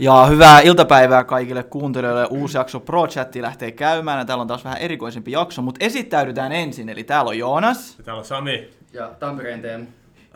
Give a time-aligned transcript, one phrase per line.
[0.00, 2.26] Ja hyvää iltapäivää kaikille kuuntelijoille.
[2.30, 6.52] Uusi jakso Pro Chatti lähtee käymään ja täällä on taas vähän erikoisempi jakso, mutta esittäydytään
[6.52, 6.88] ensin.
[6.88, 7.98] Eli täällä on Joonas.
[7.98, 8.70] Ja täällä on Sami.
[8.92, 9.86] Ja Tampereen Teemu.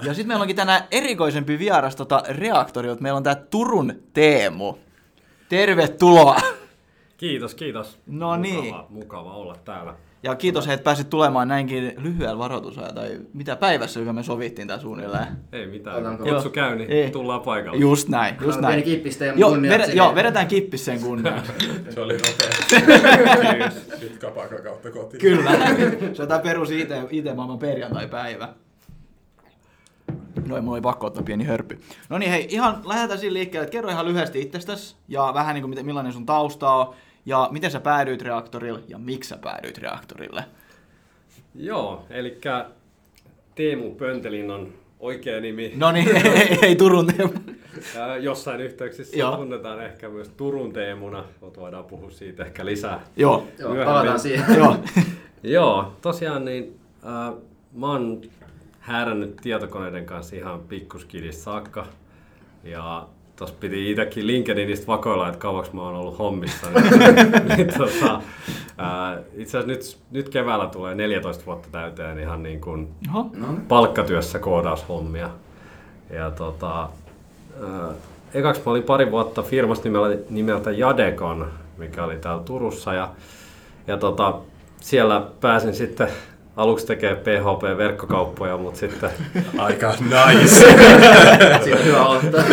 [0.03, 3.03] Ja sitten meillä onkin tänään erikoisempi vieras tota reaktorilta.
[3.03, 4.75] Meillä on tää Turun Teemu.
[5.49, 6.37] Tervetuloa!
[7.17, 7.99] Kiitos, kiitos.
[8.07, 8.65] No niin.
[8.65, 9.95] Mukava, mukava olla täällä.
[10.25, 14.79] Ja kiitos, että pääsit tulemaan näinkin lyhyellä varoitusajalla, tai mitä päivässä, joka me sovittiin tää
[14.79, 15.27] suunnilleen.
[15.53, 15.97] Ei mitään.
[15.97, 16.25] Otanko?
[16.25, 17.11] Kutsu käy, niin Ei.
[17.11, 17.79] tullaan paikalle.
[17.79, 19.13] Just näin, just Pieni näin.
[19.19, 21.53] Teemu Joo, kunniaksi vedä, joo, vedetään kippis sen kunniaksi.
[21.95, 23.71] Se oli nopea.
[24.01, 24.19] Sitten
[24.63, 25.21] kautta kotiin.
[25.21, 25.51] Kyllä.
[26.13, 28.49] Se on tää perus IT, IT-maailman perjantai-päivä.
[30.47, 31.81] Noin, mulla oli pakko ottaa pieni hörpy.
[32.09, 35.63] No niin, hei, ihan lähdetään siinä liikkeelle, että kerro ihan lyhyesti itsestäsi ja vähän niin
[35.63, 36.95] kuin millainen sun tausta on
[37.27, 40.45] ja miten sä päädyit reaktorille ja miksi sä päädyit reaktorille.
[41.55, 42.41] Joo, eli
[43.55, 45.73] Teemu Pöntelin on oikea nimi.
[45.77, 47.33] No niin, ei, ei Turun Teemu.
[48.21, 49.37] Jossain yhteyksissä Joo.
[49.37, 53.05] tunnetaan ehkä myös Turun Teemuna, mutta voidaan puhua siitä ehkä lisää.
[53.17, 54.57] Joo, Joo, palataan siihen.
[54.57, 54.77] joo.
[55.43, 57.35] Joo, tosiaan niin äh,
[57.73, 58.21] mä oon
[58.81, 61.87] häärännyt tietokoneiden kanssa ihan pikkuskidistä saakka.
[62.65, 66.67] Ja tos piti itsekin LinkedInistä vakoilla, että kauaksi mä oon ollut hommissa.
[66.71, 66.93] Niin,
[67.57, 68.15] niin tota,
[68.81, 73.31] äh, itse asiassa nyt, nyt keväällä tulee 14 vuotta täyteen ihan niin kuin Oho.
[73.35, 75.31] No, palkkatyössä koodaushommia.
[76.11, 77.95] Ja tota, äh,
[78.35, 82.95] ekaksi mä olin pari vuotta firmassa nimeltä, nimeltä Jadekon, mikä oli täällä Turussa.
[82.95, 83.09] Ja,
[83.87, 84.35] ja tota,
[84.81, 86.09] siellä pääsin sitten
[86.57, 89.11] aluksi tekemään PHP-verkkokauppoja, mutta sitten
[89.59, 90.55] Aika nice.
[91.65, 92.45] siinä on hyvä ottaa.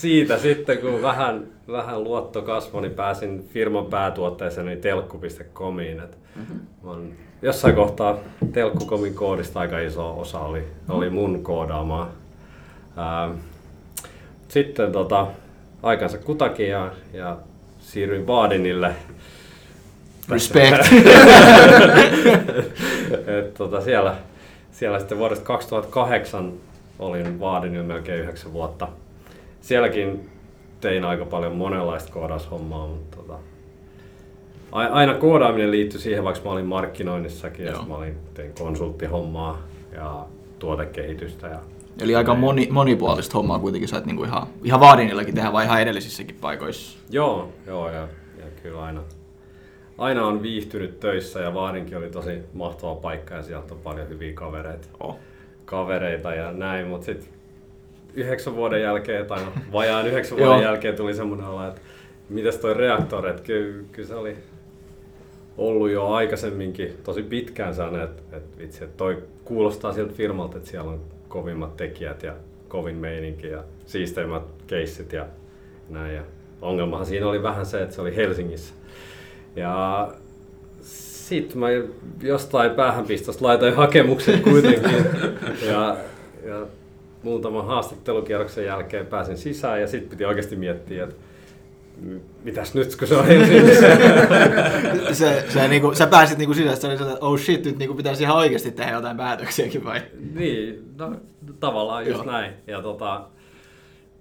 [0.00, 6.00] siitä sitten, kun vähän, vähän luotto kasvoi, niin pääsin firman päätuotteeseen, eli telkku.comiin.
[6.00, 6.18] Et
[6.84, 8.16] oon jossain kohtaa
[8.52, 12.10] telkku.comin koodista aika iso osa oli, oli mun koodaamaa.
[12.96, 13.30] Ää,
[14.48, 15.26] sitten tota,
[15.82, 17.36] aikansa kutakin ja, ja
[17.78, 18.94] siirryin Badenille.
[20.28, 20.76] Respect.
[23.38, 24.16] Et, tota, siellä,
[24.70, 26.52] siellä sitten vuodesta 2008
[26.98, 28.88] olin Vaadenilla melkein yhdeksän vuotta.
[29.60, 30.30] Sielläkin
[30.80, 33.38] tein aika paljon monenlaista koodaushommaa, mutta tota,
[34.72, 37.80] aina koodaaminen liittyi siihen, vaikka mä olin markkinoinnissakin ja Joo.
[37.80, 39.58] sit mä olin, tein konsulttihommaa
[39.92, 40.26] ja
[40.58, 41.46] tuotekehitystä.
[41.46, 41.58] Ja
[42.00, 46.36] Eli aika moni, monipuolista hommaa kuitenkin sait niinku ihan, ihan Vaadinillakin tehdä vai ihan edellisissäkin
[46.40, 46.98] paikoissa.
[47.10, 48.08] Joo, joo ja,
[48.38, 49.00] ja kyllä aina,
[49.98, 54.32] aina on viihtynyt töissä ja Vaadinkin oli tosi mahtava paikka ja sieltä on paljon hyviä
[54.32, 54.88] kavereita.
[55.00, 55.18] Oh.
[55.64, 57.28] kavereita ja näin, mutta sitten
[58.14, 61.80] yhdeksän vuoden jälkeen, tai no, vajaan yhdeksän vuoden jälkeen tuli semmoinen olo, että
[62.28, 64.36] mitäs toi reaktori, että kyllä, kyllä se oli
[65.58, 70.68] ollut jo aikaisemminkin tosi pitkään sellainen, että, että vitsi, että toi kuulostaa siltä firmalta, että
[70.68, 72.34] siellä on kovimmat tekijät ja
[72.68, 75.26] kovin meininki ja siisteimmät keissit ja
[75.88, 76.14] näin.
[76.14, 76.22] Ja
[76.62, 78.74] ongelmahan siinä oli vähän se, että se oli Helsingissä.
[79.58, 80.08] Ja
[80.80, 81.66] sitten mä
[82.22, 85.06] jostain päähänpistosta laitoin hakemuksen kuitenkin.
[85.70, 85.96] ja,
[86.44, 86.66] ja
[87.22, 91.16] muutaman haastattelukierroksen jälkeen pääsin sisään ja sitten piti oikeasti miettiä, että
[92.44, 93.86] mitäs nyt, kun se on Helsingissä.
[95.12, 98.36] se, se, niinku, sä pääsit niinku oli sellainen, että oh shit, nyt niinku pitäisi ihan
[98.36, 100.02] oikeasti tehdä jotain päätöksiäkin vai?
[100.34, 101.16] niin, no
[101.60, 102.32] tavallaan just Joo.
[102.32, 102.52] näin.
[102.66, 103.24] Ja tota,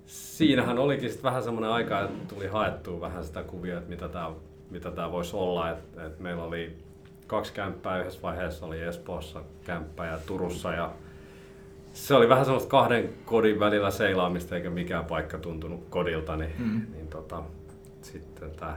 [0.05, 4.31] siinähän olikin sit vähän semmoinen aika, että tuli haettua vähän sitä kuvia, että mitä tämä
[4.69, 5.69] mitä tää voisi olla.
[5.69, 6.77] Et, et meillä oli
[7.27, 10.73] kaksi kämppää, yhdessä vaiheessa oli Espoossa kämppä ja Turussa.
[10.73, 10.91] Ja
[11.93, 16.35] se oli vähän semmoista kahden kodin välillä seilaamista, eikä mikään paikka tuntunut kodilta.
[16.35, 16.81] Niin, mm.
[16.93, 17.43] niin tota,
[18.01, 18.75] sitten tämä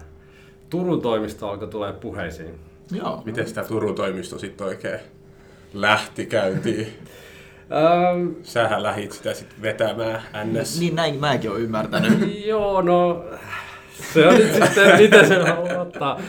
[0.71, 2.55] Turun toimisto alkoi tulee puheisiin.
[2.93, 3.23] Joo.
[3.25, 5.01] Miten sitä Turun toimisto sitten oikein
[5.75, 6.87] lähti käyntiin?
[7.73, 10.81] Ähm, Sähän lähit sitä sitten vetämään NS.
[10.81, 12.47] Niin näin mäkin olen ymmärtänyt.
[12.47, 13.25] Joo, no
[14.13, 16.21] se on nyt sitten, miten sen haluaa ottaa.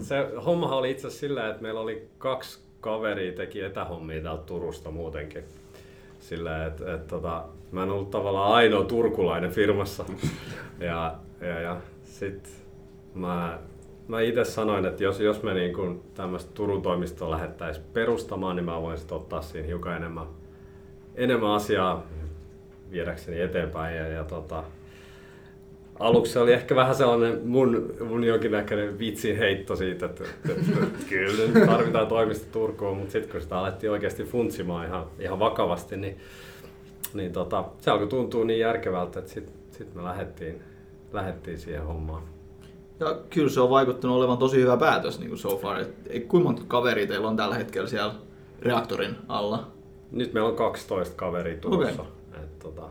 [0.00, 4.90] Se hommahan oli itse asiassa sillä, että meillä oli kaksi kaveria teki etähommia täältä Turusta
[4.90, 5.44] muutenkin.
[6.20, 10.04] Sillä, että et, tota, mä en ollut tavallaan ainoa turkulainen firmassa.
[10.80, 12.50] Ja, ja, ja sit
[13.14, 13.58] mä,
[14.08, 18.64] mä itse sanoin, että jos, jos me niin kun tämmöistä Turun toimistoa lähettäisiin perustamaan, niin
[18.64, 20.26] mä voisin ottaa siinä hiukan enemmän,
[21.14, 22.06] enemmän asiaa
[22.90, 23.96] viedäkseni eteenpäin.
[23.96, 24.64] Ja, ja tota,
[26.00, 31.06] aluksi se oli ehkä vähän sellainen mun, mun jonkinnäköinen vitsin heitto siitä, että, että, että
[31.08, 35.96] kyllä nyt tarvitaan toimisto Turkuun, mutta sitten kun sitä alettiin oikeasti funtsimaan ihan, ihan vakavasti,
[35.96, 36.16] niin,
[37.14, 40.62] niin tota, se alkoi tuntua niin järkevältä, että sitten sit me lähdettiin,
[41.12, 42.22] lähdettiin siihen hommaan.
[43.00, 45.80] Ja kyllä se on vaikuttanut olevan tosi hyvä päätös niin kuin so far.
[45.80, 48.14] Et, ei, kuinka monta kaveria teillä on tällä hetkellä siellä
[48.62, 49.66] reaktorin alla?
[50.10, 52.04] Nyt meillä on 12 kaveria Turussa.
[52.42, 52.82] Et, tota,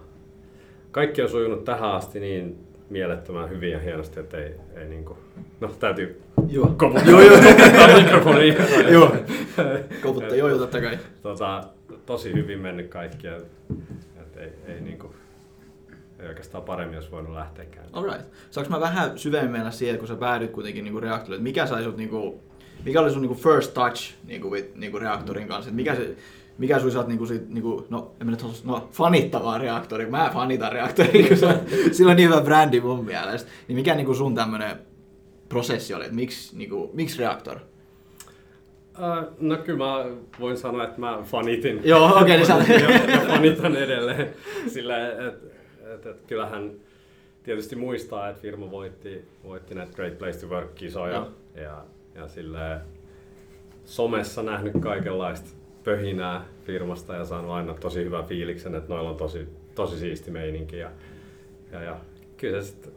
[0.92, 5.18] kaikki on sujunut tähän asti niin mielettömän hyvin ja hienosti, että ei, ei niinku,
[5.60, 6.74] no täytyy Joo.
[6.78, 7.38] koputtaa joo, joo.
[8.04, 8.56] mikrofoniin.
[8.94, 9.16] Joo.
[10.04, 10.98] Koputtaa, joo, joo, totta kai.
[11.22, 11.64] tota,
[12.06, 13.28] tosi hyvin mennyt kaikki.
[13.28, 13.38] ja-
[14.22, 15.16] Et ei, ei, niinku,
[16.20, 17.86] ei oikeastaan paremmin olisi voinut lähteäkään.
[17.94, 18.26] Alright.
[18.52, 21.98] Saanko mä vähän syvemmin mennä siihen, kun sä päädyt kuitenkin niinku reaktorille, mikä sai sut
[21.98, 22.42] niinku,
[22.86, 26.16] mikä oli sun niinku first touch niinku, with, niinku reaktorin kanssa, että mikä se,
[26.60, 30.12] mikä sun saat niinku sit, niinku, no, en mä nyt halua, no, fanittavaa reaktoria, kun
[30.12, 31.60] mä fanitan reaktoria, kun se on,
[31.92, 34.80] sillä on niin hyvä brändi mun mielestä, niin mikä niinku sun tämmönen
[35.50, 37.58] prosessi oli, että miksi, niinku, miksi reaktor?
[39.00, 40.06] Uh, no kyllä mä
[40.40, 41.82] voin sanoa, että mä fanitin.
[41.90, 44.30] Joo, okei, niin sä- ja, ja fanitan edelleen.
[44.68, 45.44] Sillä, et,
[45.94, 46.72] et, et, kyllähän
[47.44, 51.14] tietysti muistaa, että firma voitti, voitti näitä Great Place to Work-kisoja.
[51.14, 51.28] Joo.
[51.56, 51.84] Ja,
[52.16, 52.82] ja sille
[53.86, 55.59] somessa nähnyt kaikenlaista
[55.90, 60.78] pöhinää firmasta ja saanut aina tosi hyvän fiiliksen, että noilla on tosi, tosi siisti meininki.
[60.78, 60.92] Ja,
[61.72, 61.98] ja, ja
[62.38, 62.92] kyllä se sitten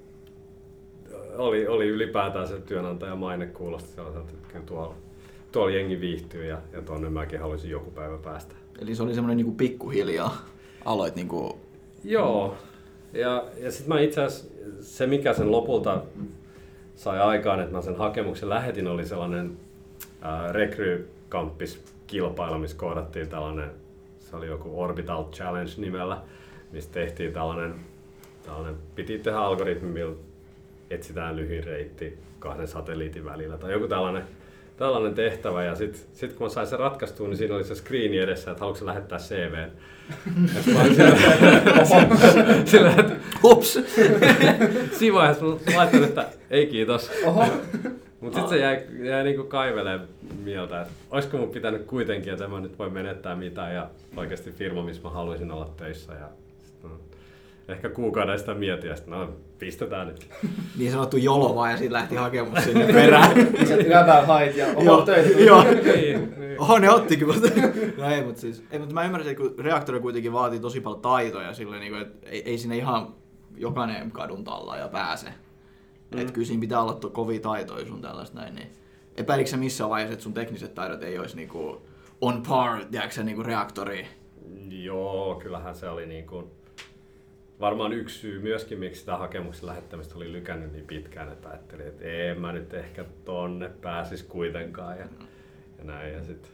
[1.36, 4.94] oli, oli ylipäätään se työnantajan maine kuulosti sellaiselta, että kyllä tuolla,
[5.52, 8.54] tuolla jengi viihtyy ja, ja tuonne mäkin haluaisin joku päivä päästä.
[8.78, 10.46] Eli se oli semmoinen niinku pikkuhiljaa,
[10.84, 11.58] aloit niinku,
[12.04, 12.56] Joo,
[13.12, 14.48] ja, ja sitten mä itse asiassa,
[14.80, 16.02] se mikä sen lopulta
[16.96, 19.56] sai aikaan, että mä sen hakemuksen lähetin, oli sellainen
[20.20, 23.70] ää, rekrykamppis kilpailu, missä kohdattiin tällainen,
[24.20, 26.22] se oli joku Orbital Challenge nimellä,
[26.72, 27.74] missä tehtiin tällainen,
[28.46, 30.14] tällainen piti tehdä algoritmi, millä
[30.90, 34.22] etsitään lyhyin reitti kahden satelliitin välillä tai joku tällainen,
[34.76, 35.64] tällainen tehtävä.
[35.64, 38.60] Ja sitten sit kun mä sain sen ratkaistua, niin siinä oli se screeni edessä, että
[38.60, 39.54] haluatko lähettää CV.
[42.64, 43.78] Sillä, että Hups!
[44.98, 47.10] siinä vaiheessa mä laittanut, että ei kiitos.
[47.24, 47.44] Oho.
[48.22, 50.00] Mutta sitten se jäi, jäi niinku kaiveleen
[50.44, 54.52] mieltä, että olisiko mun pitänyt kuitenkin, että en mä nyt voi menettää mitään ja oikeasti
[54.52, 56.12] firma, missä mä haluaisin olla töissä.
[56.12, 56.28] Ja
[56.64, 56.90] sit, no,
[57.68, 59.28] ehkä kuukauden sitä mietin ja sitten no
[59.58, 60.28] pistetään nyt.
[60.78, 63.34] Niin sanottu jolo vaan ja siitä lähti hakemus sinne perään.
[63.34, 65.46] Niin Sieltä yläpäällä hait ja Joo, oho töihin.
[65.46, 65.62] joo.
[65.62, 66.60] niin, niin.
[66.60, 67.48] Oho, ne ottikin, mutta...
[67.98, 68.64] No ei, mutta siis...
[68.70, 72.02] Ei, mutta mä ymmärsin, että kun reaktori kuitenkin vaatii tosi paljon taitoja silleen, niin kuin,
[72.02, 73.14] että ei, ei sinne ihan
[73.56, 75.26] jokainen kadun tallaaja pääse.
[76.18, 76.20] Mm.
[76.20, 78.72] Että kyllä siinä pitää olla to, kovia taitoja sun tällaista näin, niin...
[79.16, 81.82] Epäilikö sä missään vaiheessa, että sun tekniset taidot ei olisi niinku
[82.20, 84.06] on par, tiedätkö niinku reaktori?
[84.68, 86.46] Joo, kyllähän se oli niin kuin,
[87.60, 92.04] varmaan yksi syy myöskin, miksi sitä hakemuksen lähettämistä oli lykännyt niin pitkään, että ajattelin, että
[92.04, 95.06] en mä nyt ehkä tonne pääsis kuitenkaan ja,
[95.78, 96.12] ja näin.
[96.12, 96.50] Ja sit,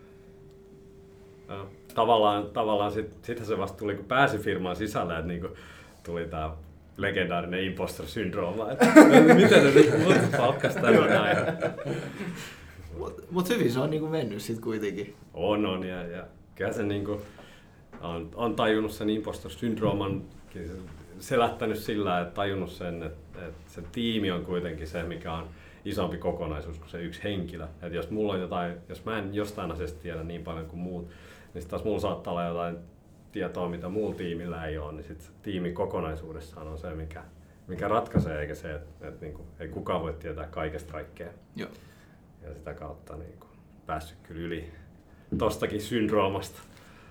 [1.49, 5.53] no, tavallaan, tavallaan sit, sittenhän se vasta tuli, kun pääsi firmaan sisälle, että niin kuin,
[6.05, 6.51] tuli tää
[6.99, 8.87] legendaarinen imposter-syndrooma, että
[9.35, 11.37] miten ne nyt mut palkkas tänne näin.
[12.99, 15.15] Mut, mut hyvin se on niinku mennyt sit kuitenkin.
[15.35, 15.87] On, on.
[15.87, 16.25] Ja, ja
[16.55, 17.23] kyllä se niinku,
[18.01, 20.23] on, on tajunnut sen impostor-syndrooman
[21.21, 25.49] selättänyt sillä, että tajunnut sen, että, että se tiimi on kuitenkin se, mikä on
[25.85, 27.65] isompi kokonaisuus kuin se yksi henkilö.
[27.65, 31.09] Että jos mulla on jotain, jos mä en jostain asiasta tiedä niin paljon kuin muut,
[31.55, 32.77] niin taas mulla saattaa olla jotain
[33.33, 37.23] tietoa, mitä muulla tiimillä ei ole, niin sit tiimi kokonaisuudessaan on se, mikä,
[37.67, 41.29] mikä ratkaisee, eikä se, että, että niin kuin, ei kukaan voi tietää kaikesta kaikkea.
[41.57, 41.71] Joo.
[42.43, 43.51] Ja sitä kautta niin kuin,
[43.87, 44.73] päässyt kyllä yli
[45.39, 46.61] tostakin syndroomasta.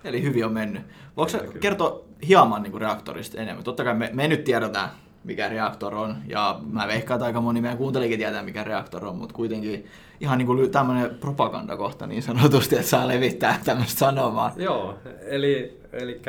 [0.04, 0.84] Eli hyvin on mennyt.
[1.16, 1.60] Kyllä.
[1.60, 3.64] kertoa hieman niin reaktorista enemmän?
[3.64, 4.90] Totta kai me, me nyt tiedetään,
[5.28, 9.16] mikä reaktor on, ja mä veikkaan, että aika moni meidän kuuntelikin tietää, mikä reaktor on,
[9.16, 9.86] mutta kuitenkin
[10.20, 14.54] ihan niin kuin tämmöinen propagandakohta niin sanotusti, että saa levittää tämmöistä sanomaa.
[14.56, 16.22] Joo, eli, eli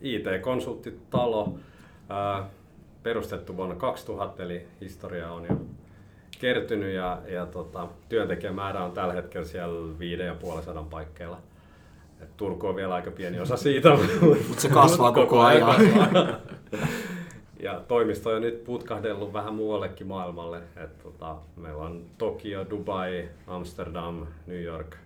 [0.00, 1.54] IT-konsulttitalo,
[2.08, 2.44] ää,
[3.02, 5.56] perustettu vuonna 2000, eli historia on jo
[6.38, 11.38] kertynyt ja, ja tota, työntekijämäärä on tällä hetkellä siellä 5500 paikkeilla.
[12.22, 13.88] Et Turku on vielä aika pieni osa siitä.
[14.48, 15.74] Mutta se kasvaa koko ajan.
[17.62, 20.62] Ja toimisto on nyt putkahdellut vähän muuallekin maailmalle.
[20.76, 24.96] Et tota, meillä on Tokio, Dubai, Amsterdam, New York.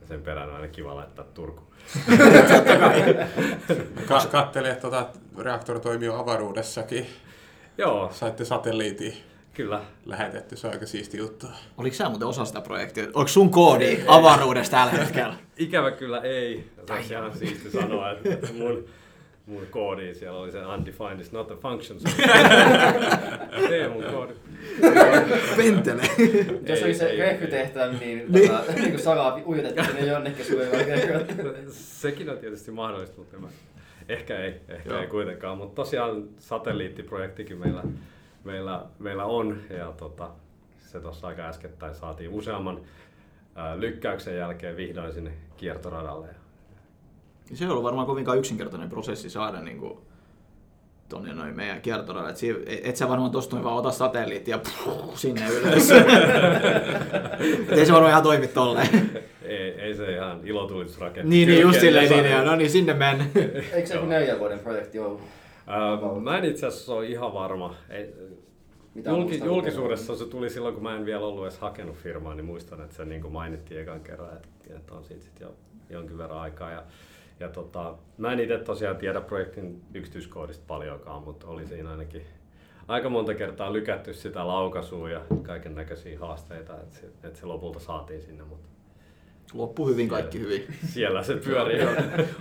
[0.00, 1.62] Ja sen perään on aina kiva laittaa Turku.
[4.08, 5.06] Ka- kattelin, että tota,
[5.38, 7.06] reaktori toimii avaruudessakin.
[7.78, 9.14] Joo, Saitte satelliitin
[9.54, 9.80] kyllä.
[10.06, 11.46] lähetetty, se on aika siisti juttu.
[11.78, 13.04] Oliko sä muuten osa sitä projektia?
[13.04, 15.34] Onko sun koodi avaruudessa tällä hetkellä?
[15.56, 16.70] Ikävä kyllä ei.
[17.08, 18.84] Se ihan siisti sanoa, että mun,
[19.46, 22.00] mun koodi siellä oli se undefined is not a function.
[22.00, 22.08] Se
[23.68, 24.32] Tee mun koodi.
[25.56, 26.02] Pentele.
[26.66, 28.32] Jos Ei, oli se ei, rekrytehtävä, niin, Niin.
[28.32, 28.50] niin.
[28.50, 30.66] Tota, niin kuin salaa ujutettiin ne jonnekin sulle
[31.68, 33.48] Sekin on tietysti mahdollista, mutta mä,
[34.08, 35.00] ehkä ei, ehkä Joo.
[35.00, 35.58] ei kuitenkaan.
[35.58, 37.82] Mutta tosiaan satelliittiprojektikin meillä,
[38.44, 40.30] meillä, meillä on ja tota,
[40.78, 42.80] se tuossa aika äskettäin saatiin useamman
[43.54, 46.28] ää, lykkäyksen jälkeen vihdoin sinne kiertoradalle.
[47.54, 49.98] Se ei ollut varmaan kovinkaan yksinkertainen prosessi saada niin kuin,
[51.08, 52.30] tonne noin meidän kiertoralle.
[52.30, 55.90] Et, si- et sä varmaan tosta noin vaan ota satelliitti ja puh, sinne ylös.
[57.68, 59.10] et ei se varmaan ihan toimi tolleen.
[59.42, 61.28] Ei, ei se ihan ilotulitusraketti.
[61.30, 63.30] niin, niin, just silleen, niin, niin, no niin, sinne men.
[63.72, 65.20] Eikö se joku neljän vuoden projekti ollut?
[65.66, 67.74] Ää, mä en itse asiassa ole ihan varma.
[67.90, 68.14] Ei,
[68.94, 72.44] Mitä julki, julkisuudessa se tuli silloin, kun mä en vielä ollut edes hakenut firmaa, niin
[72.44, 75.54] muistan, että se niin kuin mainittiin ekan kerran, että, että on siitä sit jo
[75.90, 76.70] jonkin verran aikaa.
[76.70, 76.82] Ja,
[77.40, 82.22] ja tota, mä en itse tosiaan tiedä projektin yksityiskohdista paljonkaan, mutta oli siinä ainakin
[82.88, 87.80] aika monta kertaa lykätty sitä laukaisua ja kaiken näköisiä haasteita, että se, että se lopulta
[87.80, 88.68] saatiin sinne, mutta
[89.54, 90.64] Loppu hyvin, kaikki hyvin.
[90.86, 91.80] siellä se pyörii.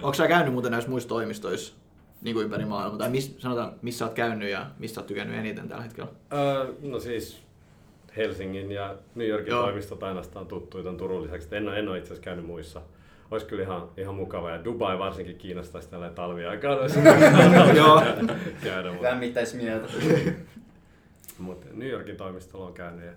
[0.02, 1.74] Onko sä käynyt muuten näissä muissa toimistoissa
[2.22, 2.98] niin kuin ympäri maailmaa?
[2.98, 6.12] Tai miss, sanotaan, missä oot käynyt ja missä oot tykännyt eniten tällä hetkellä?
[6.34, 7.44] Öö, no siis
[8.18, 9.64] Helsingin ja New Yorkin Joo.
[9.64, 11.56] toimistot ainoastaan tuttuja tämän Turun lisäksi.
[11.56, 12.82] En, en ole itse asiassa käynyt muissa.
[13.32, 16.78] Olisi kyllä ihan, ihan mukava ja Dubai varsinkin kiinnostaisi tällä talviaikaan.
[17.76, 18.04] Joo.
[19.02, 19.88] Lämmittäisi mieltä.
[21.38, 23.12] mutta New Yorkin toimistolla on käynyt ja,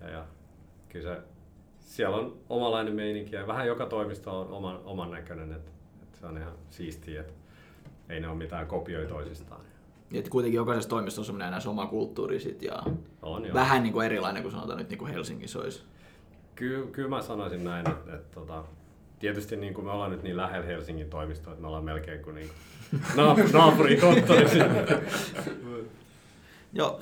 [0.00, 0.24] ja, ja
[0.88, 1.20] kyllä se,
[1.80, 5.70] siellä on omanlainen meininki ja vähän joka toimisto on oman, oman näköinen, että,
[6.02, 7.32] että se on ihan siistiä, että
[8.08, 9.60] ei ne ole mitään kopioita toisistaan.
[10.14, 12.82] Et kuitenkin jokaisessa toimistossa on näissä oma kulttuuri sit ja
[13.22, 13.54] On jo.
[13.54, 15.82] vähän niin kuin erilainen kuin sanotaan nyt niin kuin Helsingissä olisi.
[16.54, 18.64] Kyllä, kyllä mä sanoisin näin, että, että tota,
[19.18, 22.34] tietysti niin kuin me ollaan nyt niin lähellä Helsingin toimistoa, että me ollaan melkein kuin,
[22.34, 24.84] niin kuin naap- naapurikonttori sinne.
[26.72, 27.00] Joo,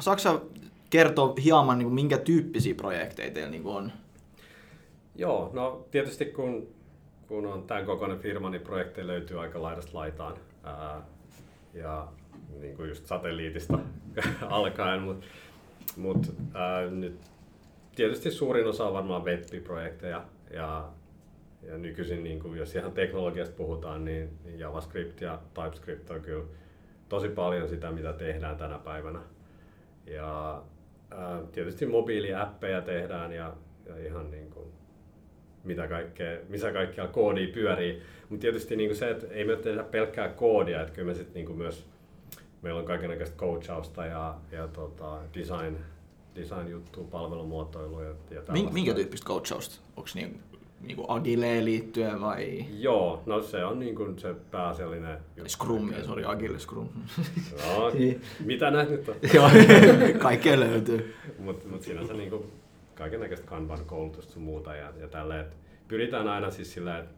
[0.00, 0.40] Saksa
[0.90, 3.92] kertoo hieman, niin kuin, minkä tyyppisiä projekteja teillä niin kuin on.
[5.16, 6.68] Joo, no tietysti kun,
[7.28, 10.36] kun on tämän kokoinen firma, niin projekteja löytyy aika laidasta laitaan.
[10.64, 11.02] Ää,
[11.74, 12.08] ja
[12.60, 13.78] niin kuin just satelliitista
[14.48, 15.26] alkaen, mutta
[15.96, 17.20] mut, ää, nyt
[17.96, 20.88] tietysti suurin osa on varmaan web-projekteja ja,
[21.62, 26.44] ja nykyisin, niin kuin, jos ihan teknologiasta puhutaan, niin, niin JavaScript ja TypeScript on kyllä
[27.08, 29.18] tosi paljon sitä, mitä tehdään tänä päivänä.
[30.06, 30.62] Ja
[31.10, 34.66] ää, tietysti mobiiliäppejä tehdään ja, ja ihan niin kuin,
[35.64, 38.02] mitä kaikkea, missä kaikkea koodia pyörii.
[38.28, 41.34] Mutta tietysti niin kuin se, että ei me tehdä pelkkää koodia, että kyllä me sitten
[41.34, 41.86] niin kuin myös,
[42.62, 45.76] meillä on kaikenlaista coachausta ja, ja tota, design,
[46.34, 48.72] design juttua, palvelumuotoilua ja, ja tällaista.
[48.72, 49.80] minkä tyyppistä coachausta?
[49.96, 50.40] Onko niin,
[50.82, 55.50] niin kuin Agileen liittyen vai Joo, no se on niin kuin se pääasiallinen juttu.
[55.50, 56.88] Scrum, sori Agile Scrum.
[57.66, 58.22] No, Niin.
[58.44, 59.14] mitä näet nyt on?
[59.34, 59.50] Joo,
[60.18, 61.14] kaikkea löytyy.
[61.38, 62.46] Mutta mut sinänsä niinku
[62.94, 65.04] kaiken näköistä kanban koulutusta sun muuta ja, ja
[65.40, 65.56] että
[65.88, 67.14] pyritään aina siis sillä, että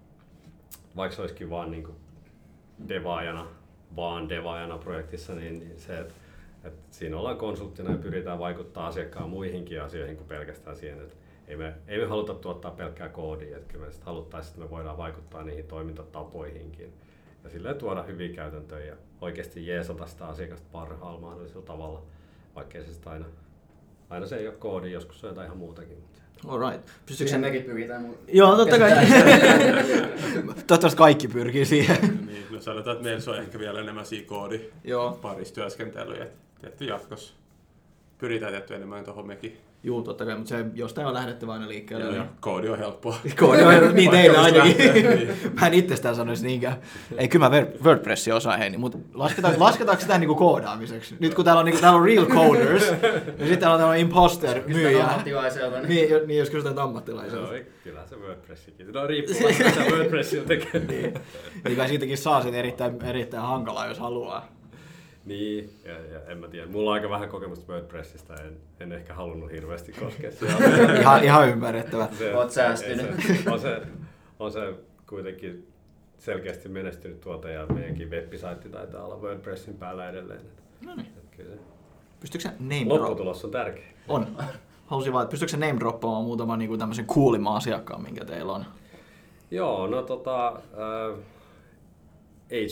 [0.96, 1.92] vaikka se olisikin vaan niinku
[2.88, 3.46] devaajana,
[3.96, 6.14] vaan devaajana projektissa, niin, niin se, että
[6.64, 11.16] et siinä ollaan konsulttina ja pyritään vaikuttaa asiakkaan muihinkin asioihin kuin pelkästään siihen, että
[11.48, 14.70] ei me, ei me haluta tuottaa pelkkää koodia, että kyllä me sitten haluttaisiin, että me
[14.70, 16.92] voidaan vaikuttaa niihin toimintatapoihinkin
[17.44, 22.02] ja silleen tuoda hyviä käytäntöjä ja oikeasti jeesata sitä asiakasta parhaalla mahdollisella tavalla,
[22.54, 23.26] vaikkei se sitten aina
[24.10, 26.04] Aina se ei ole koodi, joskus se on jotain ihan muutakin.
[26.48, 26.86] Alright.
[27.06, 27.38] Pystytkö Siihen sä...
[27.38, 28.02] mekin pyritään.
[28.02, 28.90] mut- Joo, totta kai.
[30.66, 32.20] Toivottavasti kaikki pyrkii siihen.
[32.26, 35.18] Niin, no sanotaan, että meillä se on ehkä vielä enemmän siinä koodi Joo.
[35.22, 36.24] parissa työskentelyä.
[36.24, 37.34] että Tietty jatkossa
[38.18, 39.56] pyritään tietty enemmän tuohon mekin.
[39.82, 42.04] Juu, totta kai, mutta se jostain on lähdettävä aina liikkeelle.
[42.04, 43.16] Joo, niin- ja koodi on helppoa.
[43.40, 44.76] Koodi on niin teillä ainakin.
[44.94, 45.28] niin.
[45.60, 46.76] Mä en itsestään sanoisi niinkään.
[47.16, 51.16] Ei, kyllä mä Word- WordPressia osaan heini, mutta lasketaanko, lasketaanko sitä niinku koodaamiseksi?
[51.20, 52.82] Nyt kun täällä on, niinku, täällä on real coders,
[53.38, 55.04] ja sitten täällä on tämmöinen imposter myyjä.
[55.04, 55.76] ammattilaiselta.
[55.80, 55.88] Niin.
[55.88, 57.48] Niin, jo- niin jos kysytään Se ammattilaiselta.
[57.48, 58.92] on, kyllä se WordPressikin.
[58.92, 60.80] No riippuu mitä WordPressilla tekee.
[61.64, 64.53] Niin kai siitäkin saa sit erittäin, erittäin hankalaa, jos haluaa.
[65.24, 66.66] Niin, ja, ja, en mä tiedä.
[66.66, 70.52] Mulla on aika vähän kokemusta WordPressistä, en, en ehkä halunnut hirveästi koskea sitä.
[71.00, 72.08] Ihan, ihan ymmärrettävä.
[72.18, 73.06] Se- Oot säästynyt.
[73.44, 73.80] Se, on, se,
[74.38, 74.74] on se
[75.08, 75.68] kuitenkin
[76.18, 80.40] selkeästi menestynyt tuote ja meidänkin web-saitti taitaa olla WordPressin päällä edelleen.
[80.86, 81.08] No niin.
[81.36, 81.60] Kyllä se
[82.20, 83.00] Pystytkö sä name drop?
[83.00, 83.84] lopputulos on tärkeä.
[84.08, 84.26] On.
[84.86, 88.64] Halusin vaan, että pystytkö sä name droppaamaan muutaman niinku tämmöisen kuulimman asiakkaan, minkä teillä on?
[89.50, 91.18] Joo, no tota, äh,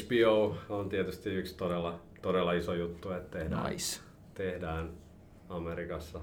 [0.04, 4.00] HBO on tietysti yksi todella, todella iso juttu, että tehdään, Nice.
[4.34, 4.90] tehdään
[5.48, 6.20] Amerikassa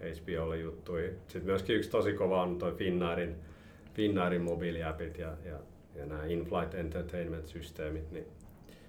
[0.00, 1.10] HBOlle juttuja.
[1.10, 3.36] Sitten myöskin yksi tosi kova on toi Finnairin,
[3.94, 5.58] Finnairin mobiiliäpit ja, ja,
[5.94, 8.10] ja nämä in-flight entertainment-systeemit.
[8.10, 8.26] Niin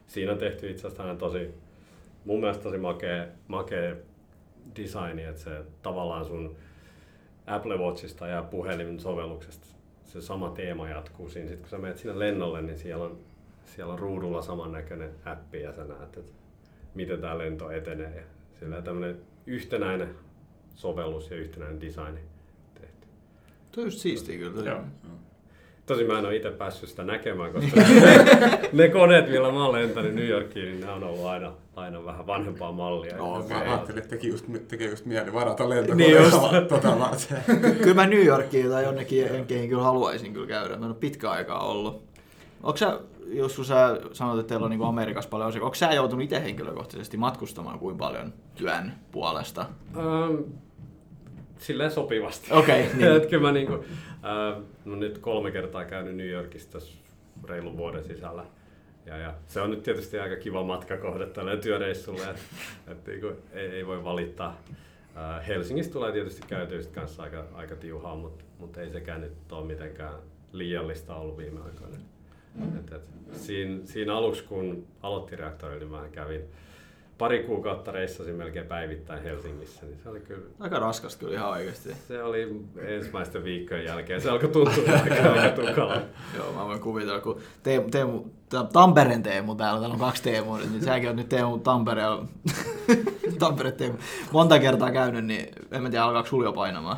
[0.07, 1.53] siinä on tehty itse asiassa tosi,
[2.25, 3.95] mun mielestä tosi makea, makea
[4.75, 6.55] designi, että se tavallaan sun
[7.47, 9.67] Apple Watchista ja puhelimen sovelluksesta
[10.03, 11.47] se sama teema jatkuu siinä.
[11.47, 13.19] Sitten kun sä menet sinne lennolle, niin siellä on,
[13.65, 16.31] siellä on ruudulla samannäköinen appi ja sä näet, että
[16.95, 18.15] miten tämä lento etenee.
[18.15, 20.15] Ja sillä tämmöinen yhtenäinen
[20.75, 22.19] sovellus ja yhtenäinen design
[22.81, 23.07] tehty.
[23.71, 24.69] Tuo on just siistiä kyllä.
[24.69, 24.81] Joo.
[25.85, 27.81] Tosin mä en ole itse päässyt sitä näkemään, koska
[28.73, 32.27] ne koneet, millä mä oon lentänyt New Yorkiin, niin ne on ollut aina, aina vähän
[32.27, 33.17] vanhempaa mallia.
[33.17, 33.57] No, Mä Okei.
[33.57, 36.37] ajattelin, että teki just, tekee just mieli varata lentokone Niin just.
[36.69, 37.37] tota varten.
[37.83, 40.69] Kyllä mä New Yorkiin tai jonnekin jenkeihin kyllä haluaisin kyllä käydä.
[40.69, 42.03] Mä en ole pitkä aikaa ollut.
[42.63, 45.93] Onko sä, jos kun sä sanoit, että teillä on niin Amerikassa paljon osia, onko sä
[45.93, 49.65] joutunut itse henkilökohtaisesti matkustamaan kuin paljon työn puolesta?
[49.97, 50.35] Ähm,
[51.57, 52.53] silleen sopivasti.
[52.53, 53.11] Okei, niin.
[53.11, 56.93] Et kyllä mä niinku, äh, no nyt kolme kertaa käynyt New Yorkissa tässä
[57.43, 58.45] reilun vuoden sisällä.
[59.05, 62.41] Ja, ja se on nyt tietysti aika kiva matkakohde tälle työreissulle, että
[62.87, 64.57] et niinku, ei, ei, voi valittaa.
[65.17, 69.51] Äh, Helsingistä tulee tietysti käytyä sit kanssa aika, aika tiuhaa, mutta mut ei sekään nyt
[69.51, 70.13] ole mitenkään
[70.51, 71.97] liiallista ollut viime aikoina.
[72.63, 76.41] Et, et, siinä, siinä aluksi kun aloitti reaktori, niin mä kävin
[77.17, 81.93] pari kuukautta reissasin melkein päivittäin Helsingissä, niin se oli kyllä Aika raskasta kyllä ihan oikeasti.
[82.07, 84.21] se oli ensimmäisten viikkojen jälkeen.
[84.21, 86.01] Se alkoi tuntua aika, aika.
[86.37, 88.23] Joo, mä voin kuvitella, kun Teemu, Teemu,
[88.73, 92.25] Tampereen Teemu täällä, täällä on kaksi Teemua, niin säkin oot nyt Teemu Tampereella,
[93.39, 93.97] Tampere Teemu,
[94.31, 96.97] monta kertaa käynyt, niin en mä tiedä, alkaako sulla jo painamaan.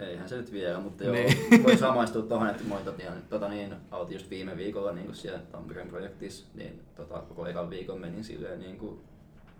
[0.00, 1.36] Eihän se nyt vielä, mutta joo, Niin.
[1.64, 5.38] voi samaistua tuohon, että mä olin tota, tota niin, aloitin just viime viikolla niin siellä
[5.52, 9.00] Tampereen projektissa, niin tota, koko ekan viikon menin silleen niin kuin,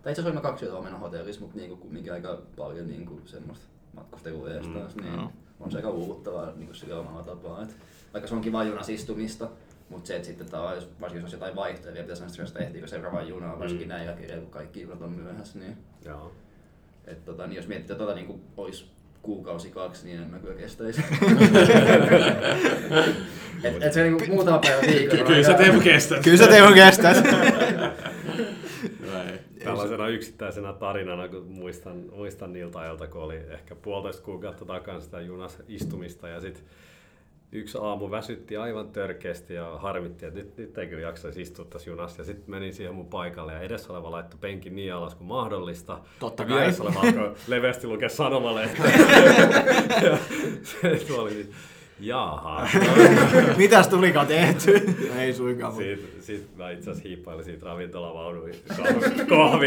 [0.02, 3.22] tai itse asiassa kaksi yötä mennyt hotellissa, mutta niin kuin, kumminkin aika paljon niin kuin,
[3.24, 5.32] semmoista matkustelua edes Mm, taas, niin joo.
[5.60, 7.62] on se aika uuvuttavaa niin kuin sillä omalla tapaa.
[7.62, 7.76] Et,
[8.12, 9.48] vaikka se onkin vain junassa istumista,
[9.88, 12.86] mutta se, että sitten taas, jos- varsinkin jos olisi jotain vaihtoehtoja, pitäisi aina stressata, ehtiikö
[12.86, 13.92] seuraavaan junaan, varsinkin Mm.
[13.92, 16.32] näin jälkeen, kun kaikki junat on myöhässä, niin Joo.
[17.04, 18.86] et tota, niin jos miettii, että tota niin olisi
[19.22, 21.02] kuukausi kaksi, niin en mä kyllä kestäisi.
[23.64, 25.24] et, et se niinku muutama päivä viikolla.
[25.24, 26.22] Kyllä sä Teemu kestät.
[26.24, 26.74] Kyllä se Teemu.
[29.12, 29.38] Näin.
[29.64, 35.20] Tällaisena yksittäisenä tarinana, kun muistan, muistan niiltä ajalta, kun oli ehkä puolitoista kuukautta takana sitä
[35.20, 36.64] junassa istumista ja sitten
[37.52, 41.90] yksi aamu väsytti aivan törkeästi ja harmitti, että nyt, nyt ei kyllä jaksaisi istua tässä
[41.90, 42.20] junassa.
[42.20, 45.98] Ja sitten menin siihen mun paikalle ja edessä oleva laittoi penkin niin alas kuin mahdollista.
[46.20, 46.56] Totta kai.
[46.56, 48.84] vieressä oleva alkoi leveästi lukea sanomalehtiä.
[50.02, 50.18] ja
[51.06, 51.50] se oli niin,
[52.00, 52.68] jaha.
[53.56, 54.94] Mitäs tulikaan tehty?
[55.18, 55.72] Ei suinkaan.
[55.74, 58.50] mutta- Siitä, siitä mä itse asiassa hiippailin siitä ravintolavaunuun.
[59.28, 59.58] Joo,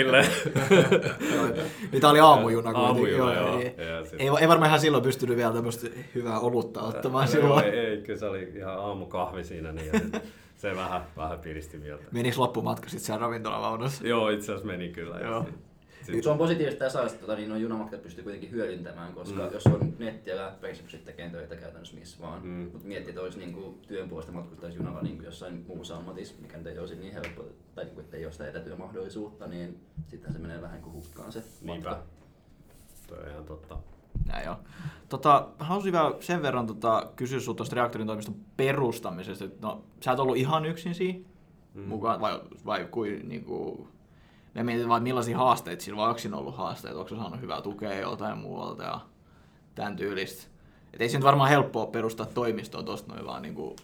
[1.91, 2.69] Niin tää oli aamujuna.
[2.69, 3.60] Aamujuna, joo.
[3.60, 7.32] Ei, Ja sit- ei, ei varmaan ihan silloin pystynyt vielä tämmöistä hyvää olutta ottamaan Joo,
[7.41, 7.65] silloin.
[7.65, 10.24] ei, ei, kyllä se oli ihan aamukahvi siinä, niin ja sit
[10.58, 12.04] se vähän, vähän piristi mieltä.
[12.12, 14.08] Meniks loppumatka sitten siellä ravintolavaunussa?
[14.08, 15.15] Joo, itse asiassa meni kyllä.
[15.19, 15.43] ja Joo.
[15.43, 15.73] sit- sit- Mut
[16.24, 19.54] se on positiivista tässä, että tota, niin nuo junamatkat pystyy kuitenkin hyödyntämään, koska Mm.
[19.54, 22.44] jos on netti ja läppäri, sä pystyt tekemään töitä käytännössä missä vaan.
[22.46, 22.70] Mm.
[22.72, 26.68] Mutta miettii, että olisi niinku työn puolesta matkustaisi junalla niinku jossain muussa ammatissa, mikä nyt
[26.68, 27.44] ei olisi niin helppo,
[27.76, 31.44] tai niinku, että ei ole sitä etätyömahdollisuutta, niin sittenhän se menee vähän kuin hukkaan se
[31.62, 31.89] Niinpä.
[31.89, 32.04] matka.
[33.08, 33.78] Toi on ihan totta.
[34.28, 34.56] Näin on.
[35.10, 39.46] Tota, haluaisin vielä sen verran tota, kysyä sinulta tuosta reaktorin toimiston perustamisesta.
[39.62, 41.20] No, sä et ollut ihan yksin siinä
[41.74, 41.82] mm.
[41.82, 43.88] mukaan, vai, vai kuin, niinku,
[44.54, 47.62] me mietin vaan, millaisia haasteita sillä, vai onko siinä ollut haasteita, onko sä saanut hyvää
[47.62, 49.00] tukea joltain muualta ja
[49.76, 50.48] tämän tyylistä.
[50.94, 53.76] Et ei se nyt varmaan helppoa perustaa toimistoa tosta noin vaan niinku,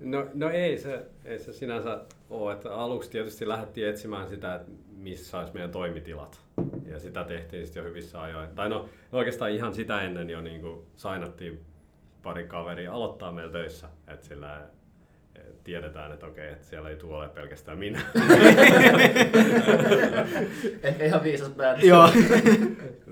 [0.00, 2.52] No, no ei, se, ei se sinänsä ole.
[2.52, 6.40] Että aluksi tietysti lähdettiin etsimään sitä, että missä olisi meidän toimitilat.
[6.86, 8.48] Ja sitä tehtiin sitten jo hyvissä ajoin.
[8.54, 11.60] Tai no oikeastaan ihan sitä ennen jo niin kuin sainattiin
[12.22, 13.88] pari kaveria aloittaa meillä töissä.
[14.08, 14.62] Että sillä
[15.64, 18.00] tiedetään, että okei, että siellä ei tule ole pelkästään minä.
[20.82, 21.84] Ehkä ihan viisas päätös.
[21.84, 22.10] Joo.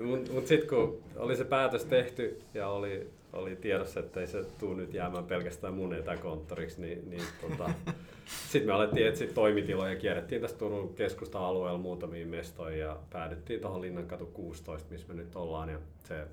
[0.03, 4.43] Mutta mut sitten kun oli se päätös tehty ja oli, oli tiedossa, että ei se
[4.59, 7.69] tule nyt jäämään pelkästään mun etäkonttoriksi, niin, niin tota,
[8.51, 14.25] sitten me alettiin etsiä toimitiloja, kierrettiin tässä Turun keskusta-alueella muutamiin mestoihin ja päädyttiin tuohon Linnankatu
[14.25, 16.27] 16, missä me nyt ollaan ja se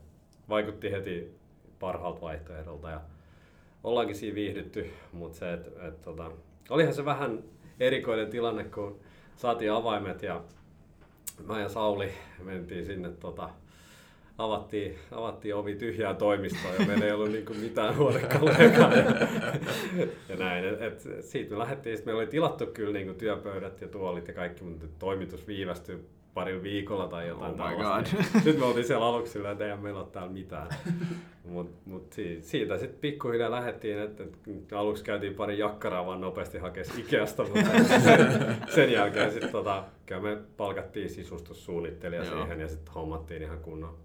[0.48, 1.34] vaikutti heti
[1.78, 3.00] parhaalta vaihtoehdolta ja
[3.84, 6.30] ollaankin siinä viihdytty, mutta se, että et, tota,
[6.70, 7.42] olihan se vähän
[7.80, 9.00] erikoinen tilanne, kun
[9.36, 10.42] saatiin avaimet ja
[11.46, 13.50] mä ja Sauli mentiin sinne, tota,
[14.38, 18.62] avattiin, avattiin ovi tyhjään toimistoon ja meillä ei ollut niinku mitään huonekaluja.
[18.62, 18.68] ja,
[20.28, 20.64] ja näin.
[20.64, 24.34] Et, et, siitä me lähdettiin, sit meillä oli tilattu kyllä niinku työpöydät ja tuolit ja
[24.34, 25.98] kaikki, mutta toimitus viivästyi
[26.34, 28.16] parilla viikolla tai jotain Oh tällaista.
[28.16, 28.22] God.
[28.42, 30.68] Sitten me oltiin siellä aluksi sillä, että eihän meillä ole täällä mitään.
[31.44, 36.58] Mutta mut si- siitä sitten pikkuhiljaa lähdettiin, että et aluksi käytiin pari jakkaraa vaan nopeasti
[36.58, 38.36] hakea Ikeasta, mutta sen,
[38.74, 39.84] sen jälkeen sitten tota,
[40.20, 42.34] me palkattiin sisustussuunnittelija Joo.
[42.42, 43.96] siihen ja sitten hommattiin ihan kunnon,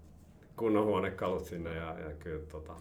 [0.56, 2.74] kunnon huonekalut sinne ja, ja kyllä tota,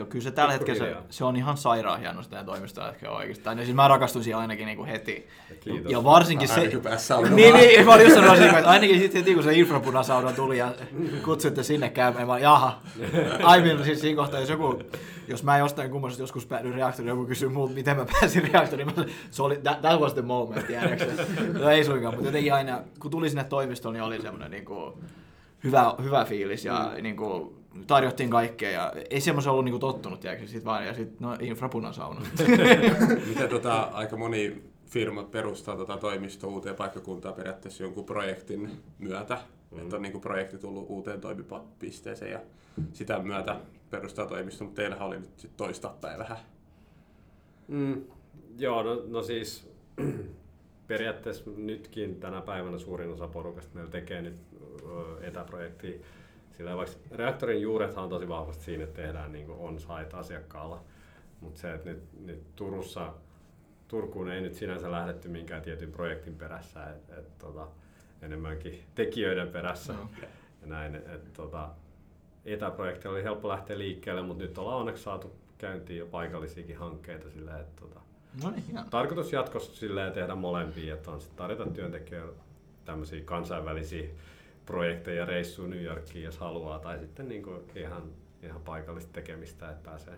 [0.00, 3.44] Joo, kyllä se tällä hetkellä se, se, on ihan sairaan hieno sitä toimistoa hetkellä oikeasti.
[3.44, 5.28] Tai no siis mä rakastuin siihen ainakin niinku heti.
[5.60, 5.92] Kiitos.
[5.92, 6.70] Ja varsinkin se...
[6.82, 7.36] Pääsi saunomaan.
[7.36, 10.72] Niin, niin, mä olin just sanonut että ainakin sitten heti kun se infrapunasauna tuli ja
[11.24, 12.80] kutsuitte sinne käymään, mä olin, jaha.
[13.42, 14.82] Aiemmin siis siinä kohtaa, jos joku,
[15.28, 18.92] jos mä jostain kummasta joskus päädyin reaktoriin, joku kysyy multa, miten mä pääsin reaktoriin, mä,
[18.94, 21.06] sanoin, se oli, that, that was the moment, tiedätkö?
[21.52, 24.94] no ei suinkaan, mutta jotenkin aina, kun tuli sinne toimistoon, niin oli semmoinen niin kuin,
[25.64, 27.02] hyvä, hyvä fiilis ja mm.
[27.02, 30.46] niin kuin, tarjottiin kaikkea ja ei semmoisen ollut niin kuin, tottunut, tiedätkö?
[30.46, 32.20] Sit vaan, ja sitten no infrapunasauna.
[33.28, 39.38] Miten tota, aika moni firmat perustaa tota toimistoa uuteen paikkakuntaan periaatteessa jonkun projektin myötä.
[39.70, 39.78] Mm.
[39.78, 42.40] Että on niinku projekti tullut uuteen toimipisteeseen ja
[42.92, 43.56] sitä myötä
[43.90, 46.38] perustaa toimisto, mutta teillähän oli nyt sit toistapäin vähän.
[47.68, 48.04] Mm,
[48.58, 49.70] joo, no, no siis
[50.86, 54.36] periaatteessa nytkin tänä päivänä suurin osa porukasta meillä tekee nyt
[55.20, 56.00] etäprojektia.
[56.56, 60.82] Sillä vaikka reaktorin juurethan on tosi vahvasti siinä, että tehdään niin on-site asiakkaalla.
[61.40, 63.12] Mutta se, että nyt, nyt Turussa,
[63.88, 67.68] Turkuun ei nyt sinänsä lähdetty minkään tietyn projektin perässä, et, et, tota,
[68.22, 69.92] enemmänkin tekijöiden perässä.
[69.92, 70.08] Joo.
[70.62, 71.68] Ja näin, et, tota,
[72.44, 77.58] etäprojekti oli helppo lähteä liikkeelle, mutta nyt ollaan onneksi saatu käyntiin jo paikallisiakin hankkeita sillä,
[77.58, 78.00] että tota,
[78.42, 82.34] no niin, tarkoitus jatkossa silleen tehdä molempia, että on sit tarjota työntekijöille
[82.84, 84.08] tämmöisiä kansainvälisiä
[84.70, 88.02] projekteja, reissuja New Yorkiin, jos haluaa, tai sitten niin kuin ihan,
[88.42, 90.14] ihan paikallista tekemistä, että pääsee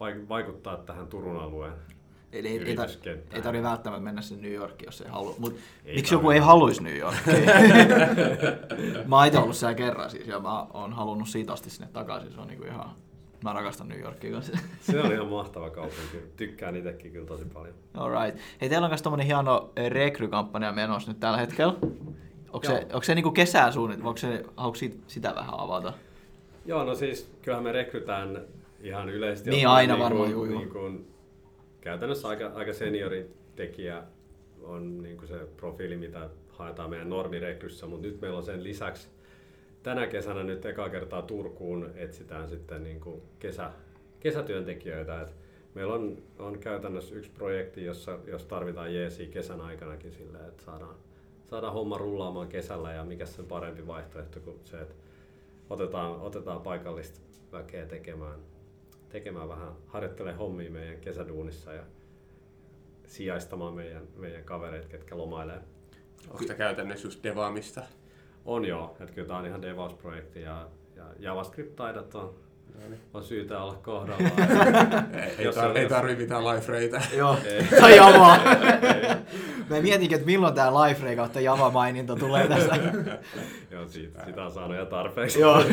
[0.00, 1.72] vaik- vaikuttaa tähän Turun alueen
[2.32, 5.34] Eli ei, ei, tar- ei tarvitse välttämättä mennä sinne New Yorkiin, jos ei halua.
[5.38, 7.44] Mut Ei miksi joku ei haluaisi New Yorkiin?
[9.08, 12.32] mä oon itse ollut siellä kerran siis, ja mä oon halunnut siitä asti sinne takaisin.
[12.32, 12.90] Se on niinku ihan...
[13.44, 14.58] Mä rakastan New Yorkia kanssa.
[14.80, 16.18] Se on ihan mahtava kaupunki.
[16.36, 17.74] Tykkään itsekin kyllä tosi paljon.
[17.94, 18.40] Alright.
[18.60, 21.74] Hei, teillä on myös tommonen hieno eh, rekrykampanja menossa nyt tällä hetkellä.
[22.52, 25.92] Onko se, onko se niinku kesää suunnit, onko se, haluatko siitä, sitä vähän avata?
[26.66, 28.40] Joo, no siis kyllähän me rekrytään
[28.80, 29.50] ihan yleisesti.
[29.50, 30.58] Niin, aina niin varmaan, kuin- juu.
[30.58, 31.06] Niin kuin,
[31.80, 34.02] käytännössä aika, aika senioritekijä
[34.62, 39.08] on niin kuin se profiili, mitä haetaan meidän normirekryssä, mutta nyt meillä on sen lisäksi
[39.82, 43.70] tänä kesänä nyt eka kertaa Turkuun etsitään sitten niin kuin kesä,
[44.20, 45.20] kesätyöntekijöitä.
[45.20, 45.34] Et
[45.74, 50.94] meillä on, on käytännössä yksi projekti, jossa, jos tarvitaan jeesiä kesän aikanakin sille, että saadaan,
[51.46, 54.94] saadaan homma rullaamaan kesällä ja mikä sen parempi vaihtoehto kuin se, että
[55.70, 57.20] otetaan, otetaan paikallista
[57.52, 58.40] väkeä tekemään,
[59.08, 61.82] tekemään vähän, harjoittelee hommia meidän kesäduunissa ja
[63.06, 65.60] sijaistamaan meidän, meidän kavereita, ketkä lomailee.
[66.30, 67.82] Onko tämä käytännössä just devaamista?
[68.44, 72.34] On joo, että kyllä tämä on ihan DevOps-projekti ja, ja JavaScript-taidot on,
[73.14, 74.32] on syytä olla kohdallaan.
[75.14, 77.02] Ei, ei, Jos tar- ei tarvitse mitään life reitä.
[77.16, 77.36] Joo,
[77.80, 78.36] tai Java.
[79.70, 82.78] Mä mietinkin, että milloin tää Liferay kautta Java-maininta tulee tästä.
[83.70, 85.40] joo, siitä, sitä on saanut jo tarpeeksi.
[85.40, 85.64] joo,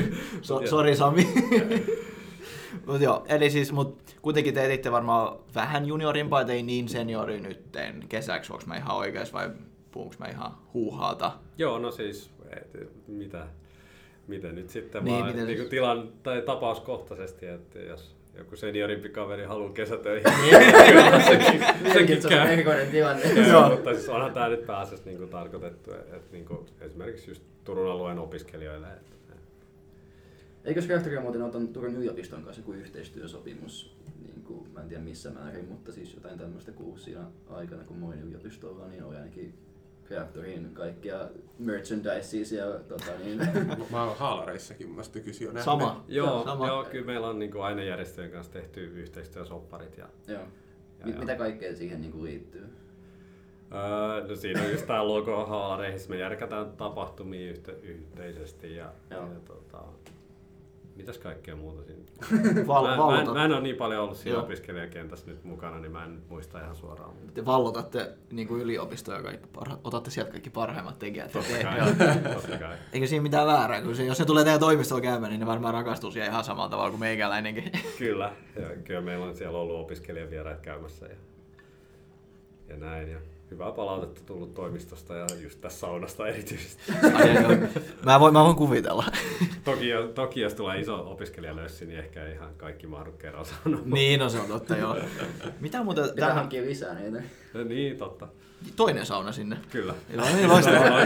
[0.42, 1.28] so, sori Sami.
[2.86, 7.40] mut joo, eli siis, mut kuitenkin te etitte varmaan vähän juniorimpaa, et ei niin seniori
[7.40, 9.50] nytten kesäksi, onks mä ihan oikeas vai
[9.92, 11.32] puhunko mä ihan huuhaata?
[11.58, 13.48] Joo, no siis, et, mitä,
[14.28, 19.10] miten nyt sitten Niin, niin, vaan niin siis- tilan, tai tapauskohtaisesti, että jos joku seniorimpi
[19.10, 20.58] kaveri haluaa kesätöihin, niin
[20.88, 22.34] kyllä sekin, sekin Se on
[22.64, 22.86] käy.
[22.92, 23.48] tilanne.
[23.50, 23.70] Joo.
[23.70, 28.20] Mutta siis onhan tämä nyt pääasiassa niin tarkoitettu, että niin kuin esimerkiksi just Turun alueen
[28.20, 28.88] opiskelijoille.
[28.88, 29.14] Että,
[30.66, 33.96] Eikö Reaktoria muuten ottanut Turun yliopiston kanssa joku yhteistyösopimus?
[34.24, 38.22] Niin kuin, mä en tiedä missä määrin, mutta siis jotain tämmöistä siinä aikana, kun moin
[38.22, 39.54] yliopistolla, niin oli ainakin
[40.10, 43.40] Reaktorin kaikkia merchandises ja tota niin.
[43.92, 45.64] Mä oon haalareissakin mun mielestä jo nähnyt.
[45.64, 46.06] Sama.
[46.08, 46.68] joo, Sama.
[46.68, 49.98] joo, kyllä meillä on niin kuin ainejärjestöjen kanssa tehty yhteistyösopparit.
[49.98, 50.42] Ja, Joo.
[51.00, 51.20] Ja, Mit, ja.
[51.22, 52.68] mitä kaikkea siihen niin kuin liittyy?
[53.74, 59.18] öö, no siinä on just tämä logo haalareihin, me järkätään tapahtumia yhte, yhteisesti ja, ja
[59.18, 59.30] Joo.
[59.46, 59.84] tota,
[60.96, 62.04] mitäs kaikkea muuta siinä?
[62.68, 64.44] Val, mä, mä, en, mä en ole niin paljon ollut siinä Joo.
[64.44, 67.14] opiskelijakentässä nyt mukana, niin mä en nyt muista ihan suoraan.
[67.14, 71.32] Mutta Te vallotatte niin kuin yliopistoja kaikki parha- otatte sieltä kaikki parhaimmat tekijät.
[71.32, 71.80] totta kai,
[72.34, 72.78] totta kai.
[72.94, 75.74] Eikä siinä mitään väärää, kun se, jos ne tulee teidän toimistolla käymään, niin ne varmaan
[75.74, 77.72] rakastuu siihen ihan samalla tavalla kuin meikäläinenkin.
[78.00, 81.16] Kyllä, ja kyllä meillä on siellä ollut opiskelijavieraat käymässä ja,
[82.68, 83.12] ja näin.
[83.12, 83.20] Ja
[83.54, 86.82] hyvää palautetta tullut toimistosta ja just tässä saunasta erityisesti.
[87.14, 87.52] Ai, joo.
[88.06, 89.06] mä, voin, mä voin kuvitella.
[89.66, 93.82] Toki, toki jos tulee iso opiskelijalössi, niin ehkä ei ihan kaikki mahdu kerran sanoa.
[93.86, 94.98] niin, no se on totta, joo.
[95.60, 97.24] Mitä muuten, Pitää tähän, hankkia lisää niitä.
[97.54, 98.28] No niin, totta.
[98.76, 99.58] toinen sauna sinne.
[99.72, 99.94] Kyllä.
[100.10, 101.00] Joo, niin loistavaa.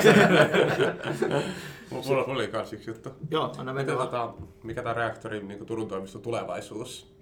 [1.89, 3.09] Mulla, mulla oli kans yksi juttu.
[3.31, 4.33] joo, anna mennä tota,
[4.63, 7.16] mikä tämä reaktorin niin Turun toimiston tulevaisuus?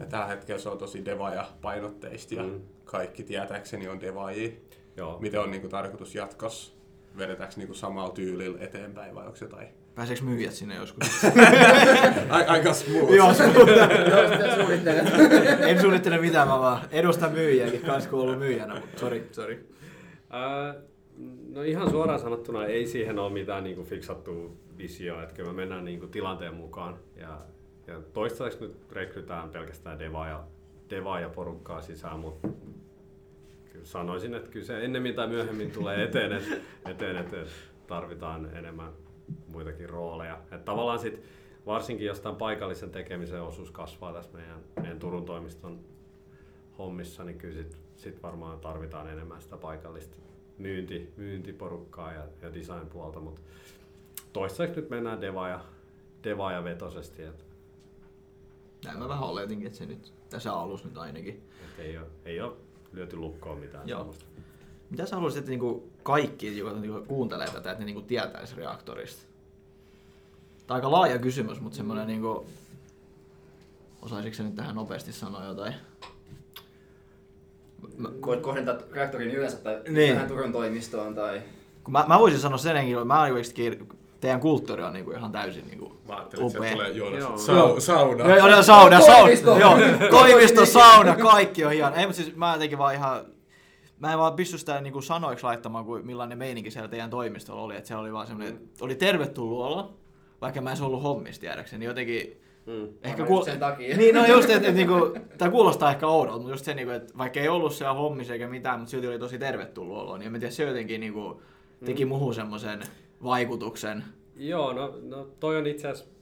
[0.00, 2.60] Ja tällä hetkellä se on tosi devaja painotteista ja Mm.
[2.84, 4.50] kaikki tietääkseni on devaajia.
[4.96, 5.18] Joo.
[5.20, 6.78] Miten on niin kuin, tarkoitus jatkossa?
[7.18, 11.24] vedetäänkö niinku samalla tyylillä eteenpäin vai onko jotain Pääseekö myyjät sinne joskus?
[12.30, 13.12] Ai- aika smooth.
[13.14, 13.34] Joo,
[14.54, 15.06] Suunnittelen.
[15.68, 19.68] en suunnittele mitään, mä vaan edustan myyjiäkin, kans kun ollut myyjänä, mutta sori, sori.
[20.30, 20.74] Ää,
[21.52, 25.56] no ihan suoraan sanottuna ei siihen ole mitään niin kuin fiksattua visioa, että kyllä me
[25.56, 26.96] mennään niin kuin tilanteen mukaan.
[27.16, 27.38] Ja,
[27.88, 30.48] ja toistaiseksi nyt rekrytään pelkästään devaa
[30.90, 32.48] devaa ja porukkaa sisään, mutta
[33.72, 36.56] kyllä sanoisin, että kyllä se ennemmin tai myöhemmin tulee eteen, että,
[36.90, 37.36] eteen, että
[37.86, 38.92] tarvitaan enemmän
[39.52, 40.34] muitakin rooleja.
[40.42, 41.22] Että tavallaan sit,
[41.66, 45.80] varsinkin jostain paikallisen tekemisen osuus kasvaa tässä meidän, meidän Turun toimiston
[46.78, 50.16] hommissa, niin kyllä sit, sit varmaan tarvitaan enemmän sitä paikallista
[50.58, 53.40] myynti, myyntiporukkaa ja, ja design-puolta, mutta
[54.32, 55.60] toistaiseksi nyt mennään deva ja,
[56.24, 57.44] deva ja vetosesti, että
[58.84, 61.42] Näin mä vähän oletinkin, että se nyt tässä alussa nyt ainakin.
[61.64, 62.52] et ei, ole, ei ole
[62.92, 63.98] lyöty lukkoon mitään Joo.
[63.98, 64.24] semmoista.
[64.90, 69.22] Mitä sä haluaisit, että niinku kaikki, jotka niinku kuuntelee tätä, että ne niinku tietäisi reaktorista?
[70.66, 72.46] Tämä on aika laaja kysymys, mutta semmoinen niinku...
[74.02, 75.74] Osaisitko sä nyt tähän nopeasti sanoa jotain?
[77.96, 80.12] Mä, Voit kohdentaa reaktorin yleensä tai Niin.
[80.14, 81.42] tähän Turun toimistoon tai...
[81.84, 83.78] kun mä, mä voisin sanoa sen henkilön, mä oon oikeasti
[84.20, 86.72] teidän kulttuuri on niinku ihan täysin niinku Mä ajattelin, että sieltä upea.
[86.72, 87.38] tulee Joonas, Joo.
[87.38, 88.34] sau, sauna.
[88.34, 89.76] Joo, joo, sauna, sauna, joo,
[90.10, 91.94] toimisto, sauna, kaikki on ihan.
[91.94, 93.24] Ei, mutta siis mä jotenkin vaan ihan,
[93.98, 97.76] mä en vaan pysty sitä niinku sanoiksi laittamaan, kuin millainen meininki siellä teidän toimistolla oli.
[97.76, 99.94] Että se oli vaan semmoinen, oli tervetullut olo,
[100.40, 101.78] vaikka mä en se ollut hommista tiedäkseni.
[101.80, 102.88] Niin Jotenkin, Mm.
[103.02, 103.96] ehkä just sen takia.
[103.96, 107.18] Niin, no just, että et, niinku, tää kuulostaa ehkä oudolta, mutta just se, niinku, että
[107.18, 110.32] vaikka ei ollut siellä hommissa eikä mitään, mutta silti oli tosi tervetullut olo, niin en
[110.32, 111.42] mä tiedä, se jotenkin niinku,
[111.84, 112.08] teki Mm.
[112.08, 112.80] muhun semmoisen
[113.22, 114.04] vaikutuksen.
[114.36, 116.14] Joo, no, no toi on itse asiassa,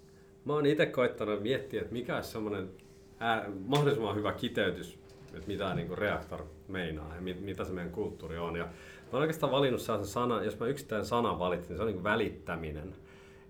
[0.45, 2.71] mä oon itse koittanut miettiä, että mikä olisi semmoinen
[3.19, 4.99] ää, mahdollisimman hyvä kiteytys,
[5.35, 8.57] että mitä niin kuin reaktor meinaa ja mit, mitä se meidän kulttuuri on.
[8.57, 8.71] Ja mä
[9.13, 12.05] oon oikeastaan valinnut sellaisen sanan, jos mä yksittäinen sanan valitsin, niin se on niin kuin
[12.05, 12.95] välittäminen.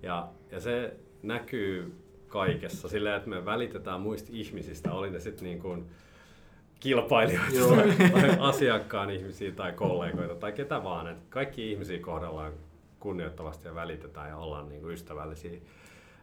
[0.02, 1.94] Ja, ja se näkyy
[2.28, 5.86] kaikessa silleen, että me välitetään muista ihmisistä, oli ne sitten niin kuin
[6.80, 7.76] kilpailijoita Joo.
[8.12, 11.06] tai asiakkaan ihmisiä tai kollegoita tai ketä vaan.
[11.06, 12.52] Että kaikki ihmisiä kohdellaan
[13.06, 15.60] kunnioittavasti ja välitetään ja ollaan niin kuin ystävällisiä.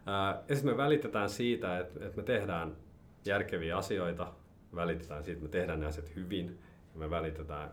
[0.06, 2.76] Ää, Ja sitten me välitetään siitä, että, että me tehdään
[3.26, 4.34] järkeviä asioita,
[4.76, 6.60] välitetään siitä, että me tehdään ne asiat hyvin
[6.94, 7.70] ja me välitetään,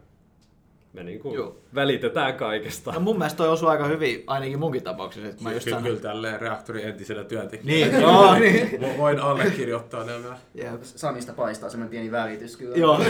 [0.92, 1.56] me niin kuin Joo.
[1.74, 2.92] välitetään kaikesta.
[2.92, 5.28] No mun mielestä toi osuu aika hyvin, ainakin munkin tapauksessa.
[5.28, 7.90] Että mä just Kyllä, sanoin, kyllä tälleen reaktorin entisenä työntekijänä.
[7.92, 8.70] Niin, joo, niin.
[8.80, 10.38] Vo- Voin allekirjoittaa nämä.
[10.54, 10.82] Jep.
[10.82, 12.76] Samista paistaa semmoinen pieni välitys kyllä.
[12.76, 13.00] Joo.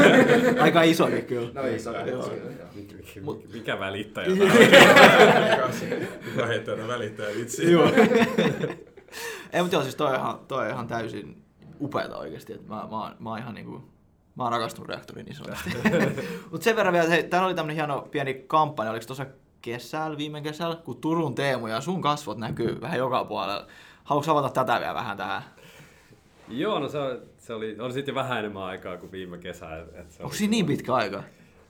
[0.62, 1.50] Aika isokin kyllä.
[1.54, 2.22] No Joo.
[2.22, 2.68] kyllä, joo.
[2.74, 2.94] Mikä,
[3.52, 4.28] mikä välittäjä?
[6.34, 7.72] Hyvä heittää välittäjä vitsi.
[7.72, 7.88] Joo.
[9.52, 11.42] Ei, mutta joo, siis toi on ihan, toi on ihan täysin
[11.80, 12.52] upeeta oikeesti.
[12.52, 13.82] Että mä, mä, oon, mä oon ihan niinku,
[14.36, 15.70] mä oon rakastunut reaktoriin isosti.
[16.50, 19.26] mutta sen verran vielä, hei, täällä oli tämmönen hieno pieni kampanja, oliko tuossa
[19.62, 23.66] kesällä, viime kesällä, kun Turun Teemu ja sun kasvot näkyy vähän joka puolella.
[24.04, 25.42] Haluatko avata tätä vielä vähän tähän?
[26.48, 26.98] Joo, no se,
[27.38, 29.76] se oli, oli sitten vähän enemmän aikaa kuin viime kesä.
[29.76, 31.22] Et, et se Onko oli siinä niin pitkä aika?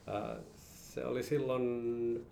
[0.07, 2.27] Ää, Se oli silloin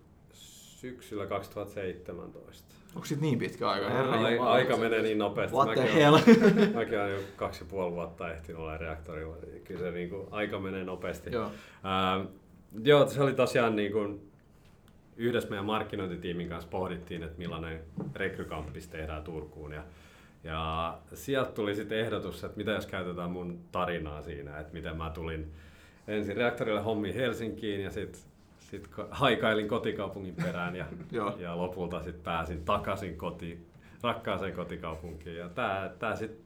[0.82, 2.76] syksyllä 2017.
[2.95, 3.89] Onko siitä niin pitkä aika?
[3.89, 4.51] Herra Ai, Jumala.
[4.51, 5.56] aika menee niin nopeasti.
[5.56, 6.17] What the Mäkin hell?
[6.75, 9.36] Mäkin olen jo kaksi ja puoli vuotta ehtinyt olla reaktorilla.
[9.63, 11.32] Kyllä se niin kuin, aika menee nopeasti.
[11.32, 11.51] Joo.
[11.84, 12.25] Ää,
[12.84, 14.32] joo, se oli tosiaan niin kuin,
[15.17, 17.80] yhdessä meidän markkinointitiimin kanssa pohdittiin, että millainen
[18.15, 19.71] rekrykampis tehdään Turkuun.
[19.71, 19.84] Ja,
[20.43, 25.10] ja sieltä tuli sitten ehdotus, että mitä jos käytetään mun tarinaa siinä, että miten mä
[25.10, 25.51] tulin
[26.08, 28.21] ensin reaktorille hommiin Helsinkiin ja sitten
[28.72, 30.86] sit ko- haikailin kotikaupungin perään ja,
[31.40, 33.68] ja lopulta sitten pääsin takaisin koti,
[34.04, 35.38] rakkaaseen kotikaupunkiin.
[35.38, 36.46] Ja tää, tää sitten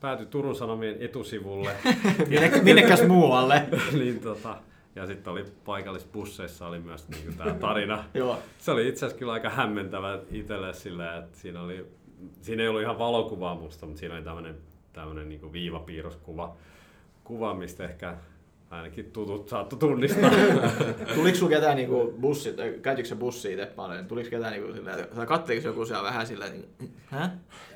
[0.00, 1.70] päätyi Turun Sanomien etusivulle.
[2.28, 3.62] Minne, minnekäs muualle?
[3.98, 4.56] niin tota,
[4.94, 8.04] ja sitten oli paikallisbusseissa oli myös niinku tämä tarina.
[8.14, 8.38] Joo.
[8.58, 11.86] Se oli itse asiassa kyllä aika hämmentävä itselle sillä, että siinä, oli,
[12.40, 14.56] siinä ei ollut ihan valokuvaa musta, mutta siinä oli tämmöinen
[14.92, 16.56] tämmönen niinku viivapiirroskuva,
[17.24, 18.16] kuva, mistä ehkä
[18.70, 20.30] ainakin tutut saattoi tunnistaa.
[21.14, 24.06] Tuliko sulla ketään niinku bussit, käytikö se bussi itse paljon?
[24.06, 27.30] Tuliko ketään niinku silleen, tai katteliko joku siellä vähän silleen, niin, Hä?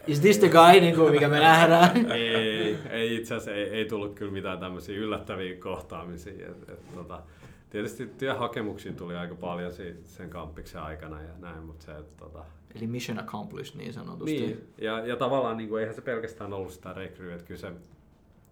[0.06, 2.10] Is this the guy, niinku, mikä me nähdään?
[2.12, 6.48] ei, ei itse asiassa ei, ei tullut kyllä mitään tämmöisiä yllättäviä kohtaamisia.
[6.48, 7.22] Et, et, tota,
[7.70, 9.72] tietysti työhakemuksia tuli aika paljon
[10.04, 14.40] sen kampiksen aikana ja näin, mutta se, että tota, Eli mission accomplished niin sanotusti.
[14.40, 17.72] Niin, ja, ja tavallaan niin kuin, eihän se pelkästään ollut sitä rekryä, että kyllä se,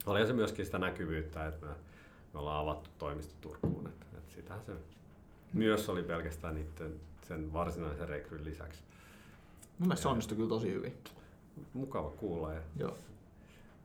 [0.07, 1.73] oli se myöskin sitä näkyvyyttä, että me,
[2.35, 4.73] me ollaan avattu toimisto Turkuun, että, että sitähän se
[5.53, 6.95] myös oli pelkästään niiden,
[7.29, 8.81] sen varsinaisen rekryn lisäksi.
[9.79, 10.95] Mun mielestä se onnistui kyllä tosi hyvin.
[11.73, 12.97] Mukava kuulla ja Joo.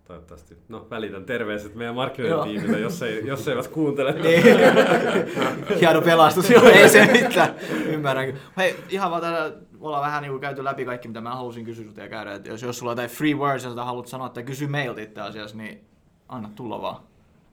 [0.07, 0.57] toivottavasti.
[0.69, 4.13] No, välitän terveiset meidän markkinointitiimille, jos, ei, jos eivät kuuntele.
[4.21, 4.43] Niin.
[5.79, 7.55] Hieno pelastus, joo, ei se mitään.
[7.85, 8.39] Ymmärrän.
[8.57, 12.01] Hei, ihan vaan täällä ollaan vähän niin käyty läpi kaikki, mitä mä halusin kysyä sulta
[12.01, 12.33] ja käydä.
[12.33, 15.21] Et jos, jos sulla on jotain free words, jota haluat sanoa tai kysy meiltä itse
[15.21, 15.85] asiassa, niin
[16.29, 17.03] anna tulla vaan.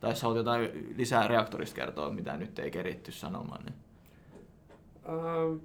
[0.04, 3.74] Tai jos haluat jotain lisää reaktorista kertoa, mitä nyt ei keritty sanomaan, niin
[5.08, 5.56] Ähm,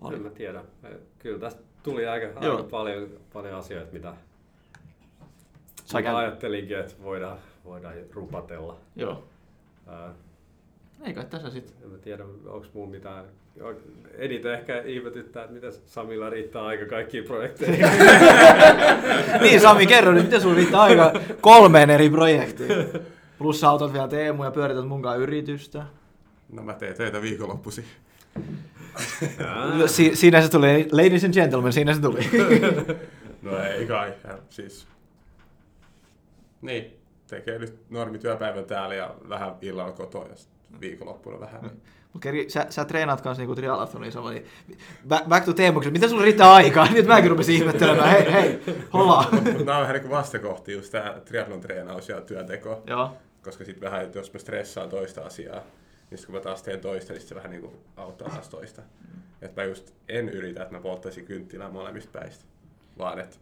[0.00, 0.14] Oli.
[0.16, 0.62] en mä tiedä.
[1.18, 2.56] Kyllä tästä tuli aika, Joo.
[2.56, 4.14] aika paljon, paljon asioita, mitä,
[5.84, 8.76] Sai mitä ajattelinkin, että voidaan, voidaan rupatella.
[8.96, 9.24] joo.
[9.86, 10.12] Ää,
[11.04, 11.76] Ei kai tässä sitten.
[11.84, 13.24] en mä tiedä, onko mulla mitään...
[14.18, 17.86] Eniten ehkä ihmetyttää, että miten Samilla riittää aika kaikkiin projekteihin.
[19.42, 22.70] niin Sami, kerro nyt, miten sulla riittää aika kolmeen eri projektiin?
[23.38, 25.86] Plus sä autat vielä Teemu ja pyörität munkaan yritystä.
[26.52, 27.84] No mä teen töitä viikonloppuisin.
[29.46, 32.20] Ää, Si- siinä se tuli, ladies and gentlemen, siinä se tuli.
[33.42, 34.14] No ei kai.
[34.50, 34.86] Siis...
[36.62, 40.34] Niin, tekee nyt normityöpäivän täällä ja vähän illalla kotoa ja
[40.80, 41.70] viikonloppuna vähän.
[42.20, 44.46] Keri, sä, sä treenaat kanssa niinku triathloniin sama, niin
[45.08, 46.88] back, back to Teemuksen, miten sulla riittää aikaa?
[46.92, 48.60] Nyt mäkin rupesin ihmettelemään, hei, hei,
[48.92, 49.28] hola.
[49.32, 52.82] Mutta nämä on vähän niin vastakohti, just tämä triathlon treenaus ja työnteko.
[52.86, 55.62] Joo, Koska sitten vähän, että jos mä stressaan toista asiaa,
[56.10, 58.48] niin sit kun mä taas teen toista, niin sit se vähän niin kuin auttaa taas
[58.48, 58.82] toista.
[59.42, 62.44] Että mä just en yritä, että mä polttaisin kynttilää molemmista päistä,
[62.98, 63.36] vaan että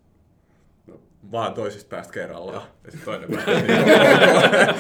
[1.33, 2.63] vaan toisesta päästä kerrallaan.
[2.85, 3.61] Ja sitten toinen päivä.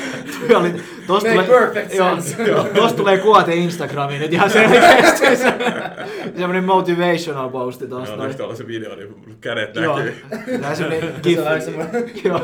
[0.49, 0.73] Tuo oli,
[1.07, 2.43] tosta Make tulee, perfect joo, sense.
[2.43, 5.27] joo, tosta tulee kuote Instagramiin nyt ihan selkeästi.
[6.37, 8.15] Semmoinen motivational posti tosta.
[8.17, 10.25] Joo, nyt tuolla se video, niin kädet Joo, näkyy.
[10.47, 11.65] tehdään semmoinen Se on vähän giffi.
[11.65, 12.41] semmoinen- Joo,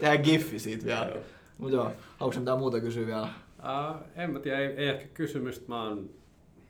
[0.00, 1.06] tehdään giffi siitä vielä.
[1.06, 1.18] Joo.
[1.58, 3.28] Mut joo, haluatko mitään muuta kysyä vielä?
[3.62, 5.64] ää, en mä tiedä, ei, ei ehkä kysymystä.
[5.68, 6.10] Mä oon,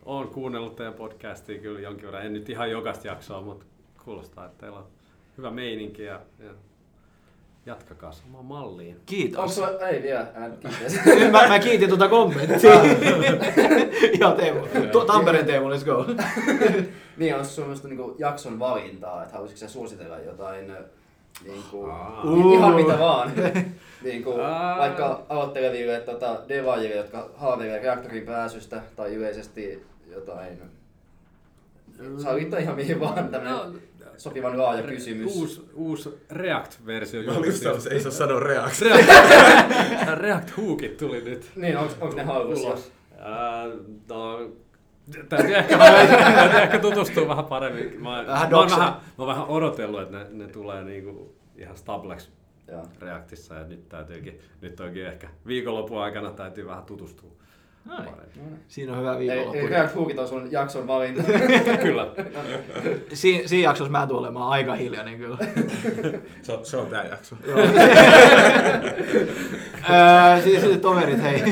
[0.05, 2.27] oon kuunnellut teidän podcastia kyllä jonkin verran.
[2.27, 3.65] En nyt ihan jokaista jaksoa, mutta
[4.05, 4.87] kuulostaa, että teillä on
[5.39, 6.51] hyvä meininki ja, ja
[7.67, 8.89] jatkakaa samaan malliin.
[8.95, 9.55] Onko Kiitos.
[9.55, 9.71] sulla...
[9.89, 10.93] Ei vielä, ään, kiitos.
[11.33, 12.71] mä, mä kiitin tuota kommenttia.
[14.21, 14.61] Joo, Teemu.
[14.93, 16.05] Tu- Tampereen Teemu, let's go.
[17.17, 20.77] niin, on semmoista niinku jakson valintaa, että haluaisitko sä suositella jotain äh,
[21.47, 21.87] niinku,
[22.37, 23.33] i- ihan mitä vaan.
[24.03, 24.35] niinku,
[24.79, 30.59] vaikka aloitteleville tota, devaajille, jotka haaveilee reaktorin pääsystä tai yleisesti jotain.
[32.19, 33.67] Saa liittää ihan mihin vaan tämmönen No,
[34.17, 35.37] sopivan laaja kysymys.
[35.37, 37.53] Uusi, uusi React-versio Mä olin
[37.91, 38.85] ei saa sanoa reaksi.
[38.85, 39.09] React,
[40.15, 42.25] React Hookit tuli nyt Niin, onks ne.
[43.19, 43.67] Ää,
[44.09, 44.51] no,
[45.29, 48.03] täytyy ehkä, täytyy ehkä tutustua vähän paremmin.
[48.03, 51.77] Mä, Vähän mä, oon vähän, mä oon vähän odotellut, että ne, ne tulee niinku ihan
[51.77, 52.31] stableksi.
[53.01, 57.31] Reactissa ja nyt täytyykin, nyt onkin ehkä viikonlopun aikana täytyy vähän tutustua
[57.85, 58.59] Niin.
[58.69, 59.67] Siinä on hyvä Eli, eli viikonloppu.
[59.69, 61.23] React Hookit on sun jakson valinta.
[61.83, 62.07] Kyllä.
[63.13, 65.37] Si- siinä jaksossa mä tulen olemaan aika hiljainen kyllä.
[66.43, 67.37] Se on, se on tää jakso.
[69.91, 71.43] Öö, siis sitten toverit, hei.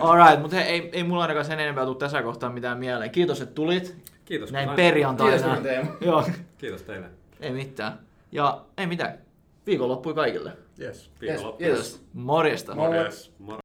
[0.00, 3.10] Alright, mutta hei, ei, ei mulla ainakaan sen enempää tule tässä kohtaa mitään mieleen.
[3.10, 3.96] Kiitos, että tulit.
[4.24, 4.52] Kiitos.
[4.52, 5.56] Näin perjantaina.
[5.56, 5.88] Kiitos.
[6.00, 6.24] Joo,
[6.58, 7.06] Kiitos teille.
[7.40, 7.98] ei mitään.
[8.32, 9.18] Ja ei mitään.
[9.66, 10.52] Viikonloppui kaikille.
[10.80, 11.10] Yes.
[11.20, 11.64] Viikonloppu.
[11.64, 12.02] Yes, yes.
[12.12, 12.74] Morjesta.
[12.74, 12.92] Moro.
[12.94, 13.32] Yes.
[13.38, 13.61] Moro.